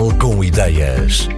[0.00, 1.28] Portugal com ideias.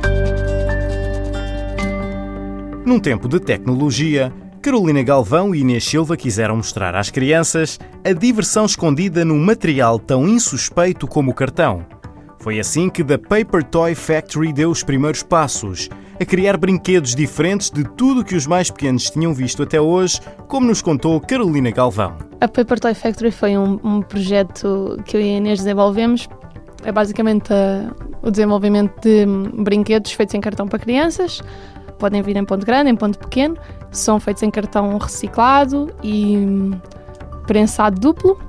[2.86, 8.64] Num tempo de tecnologia, Carolina Galvão e Inês Silva quiseram mostrar às crianças a diversão
[8.64, 11.84] escondida num material tão insuspeito como o cartão.
[12.38, 15.88] Foi assim que The Paper Toy Factory deu os primeiros passos,
[16.20, 20.68] a criar brinquedos diferentes de tudo que os mais pequenos tinham visto até hoje, como
[20.68, 22.16] nos contou Carolina Galvão.
[22.40, 26.29] A Paper Toy Factory foi um, um projeto que eu e a Inês desenvolvemos.
[26.84, 29.26] É basicamente uh, o desenvolvimento de
[29.62, 31.42] brinquedos feitos em cartão para crianças.
[31.98, 33.56] Podem vir em ponto grande, em ponto pequeno.
[33.90, 36.72] São feitos em cartão reciclado e um,
[37.46, 38.40] prensado duplo.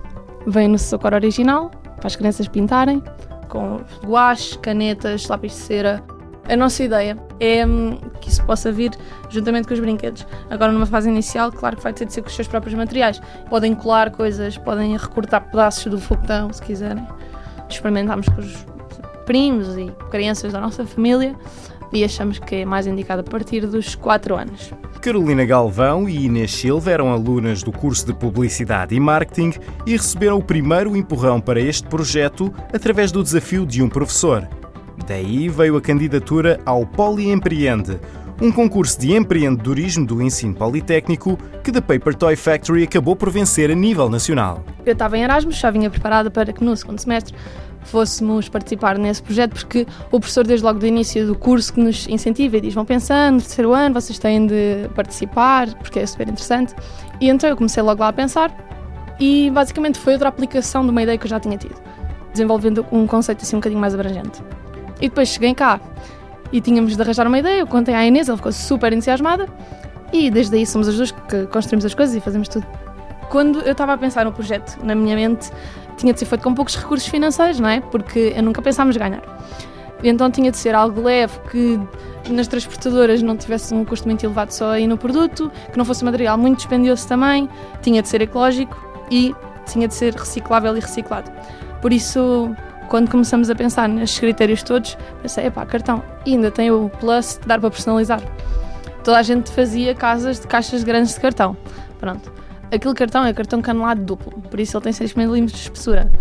[0.48, 3.02] Vem no seu cor original, para as crianças pintarem,
[3.48, 6.04] com guache, canetas, lápis de cera,
[6.48, 8.92] a nossa ideia é hum, que isso possa vir
[9.30, 10.28] juntamente com os brinquedos.
[10.50, 13.22] Agora, numa fase inicial, claro que vai ter de ser com os seus próprios materiais.
[13.50, 17.08] Podem colar coisas, podem recortar pedaços do foguetão, se quiserem.
[17.70, 18.66] Experimentámos com os
[19.26, 21.36] primos e crianças da nossa família
[21.92, 24.72] e achamos que é mais indicado a partir dos 4 anos.
[25.02, 29.54] Carolina Galvão e Inês Silva eram alunas do curso de Publicidade e Marketing
[29.86, 34.48] e receberam o primeiro empurrão para este projeto através do desafio de um professor.
[35.06, 38.00] Daí veio a candidatura ao Poli Empreende,
[38.42, 43.70] um concurso de empreendedorismo do ensino politécnico que The Paper Toy Factory acabou por vencer
[43.70, 44.64] a nível nacional.
[44.86, 47.36] Eu estava em Erasmus, já vinha preparada para que no segundo semestre
[47.86, 52.08] fôssemos participar nesse projeto, porque o professor, desde logo do início do curso, que nos
[52.08, 56.28] incentiva e diz: vão pensando, no terceiro ano vocês têm de participar, porque é super
[56.28, 56.74] interessante.
[57.20, 58.52] E então eu comecei logo lá a pensar,
[59.20, 61.76] e basicamente foi outra aplicação de uma ideia que eu já tinha tido,
[62.32, 64.42] desenvolvendo um conceito assim um bocadinho mais abrangente.
[65.00, 65.80] E depois cheguei cá
[66.52, 67.60] e tínhamos de arranjar uma ideia.
[67.60, 69.48] Eu contei à Inês, ela ficou super entusiasmada.
[70.14, 72.66] E desde aí somos as duas que construímos as coisas e fazemos tudo.
[73.30, 75.50] Quando eu estava a pensar no projeto, na minha mente,
[75.98, 77.82] tinha de ser feito com poucos recursos financeiros, não é?
[77.82, 79.22] Porque nunca pensámos ganhar.
[80.04, 81.80] Então tinha de ser algo leve, que
[82.30, 86.04] nas transportadoras não tivesse um custo muito elevado só aí no produto, que não fosse
[86.04, 87.50] material muito dispendioso também,
[87.82, 88.76] tinha de ser ecológico
[89.10, 89.34] e
[89.66, 91.32] tinha de ser reciclável e reciclado.
[91.82, 92.54] Por isso,
[92.90, 96.04] quando começamos a pensar nestes critérios todos, pensei, epá, cartão.
[96.26, 98.22] E ainda tem o plus de dar para personalizar.
[99.04, 101.56] Toda a gente fazia casas de caixas grandes de cartão.
[102.00, 102.32] Pronto.
[102.74, 106.12] Aquele cartão é cartão canelado duplo, por isso ele tem 6 mm de espessura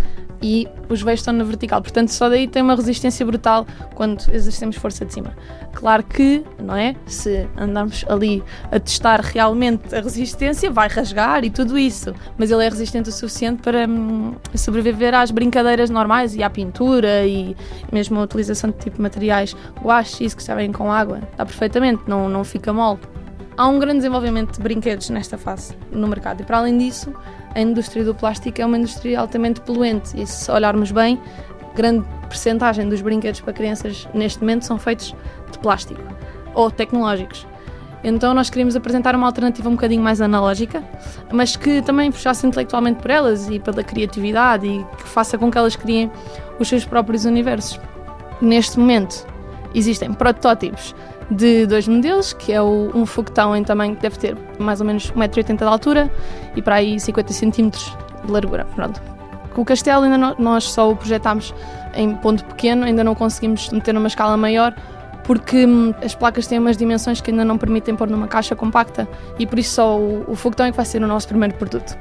[0.43, 1.81] e os veios estão na vertical.
[1.81, 5.35] Portanto, só daí tem uma resistência brutal quando exercemos força de cima.
[5.73, 6.97] Claro que, não é?
[7.07, 12.13] Se andarmos ali a testar realmente a resistência, vai rasgar e tudo isso.
[12.37, 17.25] Mas ele é resistente o suficiente para hum, sobreviver às brincadeiras normais e à pintura
[17.25, 17.57] e
[17.93, 21.21] mesmo a utilização de tipo de materiais guache, isso que está bem com água.
[21.31, 22.99] Está perfeitamente, não, não fica mole.
[23.57, 27.13] Há um grande desenvolvimento de brinquedos nesta fase no mercado e, para além disso,
[27.55, 31.21] a indústria do plástico é uma indústria altamente poluente e, se olharmos bem,
[31.75, 35.15] grande percentagem dos brinquedos para crianças neste momento são feitos
[35.51, 36.01] de plástico
[36.55, 37.47] ou tecnológicos.
[38.03, 40.83] Então nós queríamos apresentar uma alternativa um bocadinho mais analógica,
[41.31, 45.59] mas que também puxasse intelectualmente por elas e pela criatividade e que faça com que
[45.59, 46.11] elas criem
[46.59, 47.79] os seus próprios universos.
[48.41, 49.27] Neste momento
[49.75, 50.95] existem protótipos
[51.31, 54.87] de dois modelos, que é o, um foguetão em tamanho que deve ter mais ou
[54.87, 56.10] menos 1,80m de altura
[56.55, 58.66] e para aí 50 cm de largura.
[58.75, 59.00] Pronto.
[59.56, 61.55] O castelo ainda não, nós só o projetámos
[61.94, 64.75] em ponto pequeno, ainda não conseguimos meter numa escala maior
[65.25, 69.09] porque hum, as placas têm umas dimensões que ainda não permitem pôr numa caixa compacta
[69.39, 71.97] e por isso só o, o foguetão é que vai ser o nosso primeiro produto.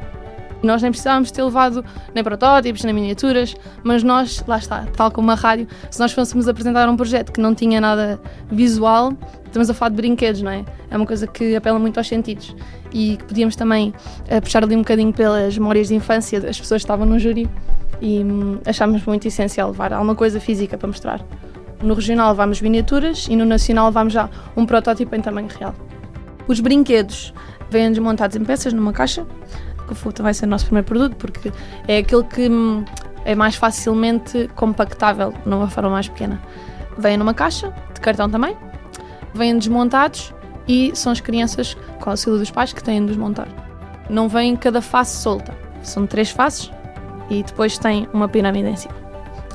[0.64, 1.84] Nós nem precisávamos ter levado
[2.14, 6.48] nem protótipos, nem miniaturas, mas nós, lá está, tal como a rádio, se nós fôssemos
[6.48, 8.20] apresentar um projeto que não tinha nada
[8.52, 9.14] visual,
[9.46, 10.64] estamos a falar de brinquedos, não é?
[10.90, 12.56] É uma coisa que apela muito aos sentidos
[12.94, 13.94] e que podíamos também
[14.30, 17.50] uh, puxar ali um bocadinho pelas memórias de infância das pessoas que estavam no júri
[18.02, 21.22] e hum, achámos muito essencial levar alguma coisa física para mostrar.
[21.82, 25.74] No regional vamos miniaturas e no nacional vamos já um protótipo em tamanho real.
[26.48, 27.34] Os brinquedos
[27.70, 29.26] vêm desmontados em peças numa caixa
[29.96, 31.52] que o vai ser o nosso primeiro produto, porque
[31.88, 32.84] é aquele que hum,
[33.26, 36.41] é mais facilmente compactável numa forma mais pequena.
[36.97, 38.55] Vêm numa caixa, de cartão também,
[39.34, 40.34] vêm desmontados
[40.67, 43.47] e são as crianças, com o auxílio dos pais, que têm de desmontar.
[44.09, 46.72] Não vem cada face solta, são três faces
[47.29, 49.02] e depois tem uma pirâmide em cima.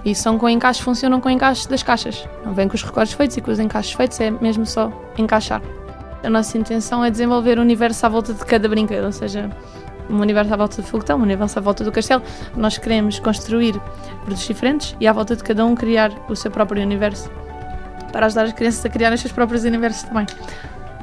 [0.04, 2.28] E são com encaixes, funcionam com encaixes das caixas.
[2.44, 5.60] Não vem com os recortes feitos e com os encaixes feitos, é mesmo só encaixar.
[6.22, 9.50] A nossa intenção é desenvolver o universo à volta de cada brinquedo, ou seja,
[10.08, 12.22] um universo à volta do foguetão, um universo à volta do castelo.
[12.56, 13.80] Nós queremos construir
[14.22, 17.30] produtos diferentes e à volta de cada um criar o seu próprio universo
[18.12, 20.26] para ajudar as crianças a criar os seus próprios universos também.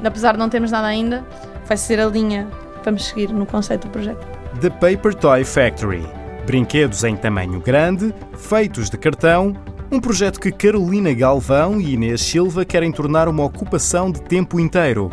[0.04, 1.24] Apesar de não termos nada ainda,
[1.66, 2.48] vai ser a linha
[2.78, 4.26] que vamos seguir no conceito do projeto.
[4.60, 6.04] The Paper Toy Factory.
[6.46, 9.54] Brinquedos em tamanho grande, feitos de cartão,
[9.94, 15.10] Um projeto que Carolina Galvão e Inês Silva querem tornar uma ocupação de tempo inteiro.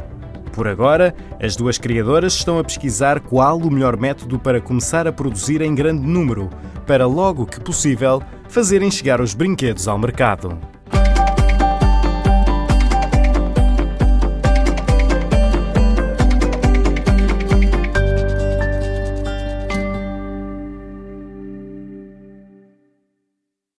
[0.53, 5.12] Por agora, as duas criadoras estão a pesquisar qual o melhor método para começar a
[5.12, 6.50] produzir em grande número,
[6.86, 10.59] para logo que possível fazerem chegar os brinquedos ao mercado.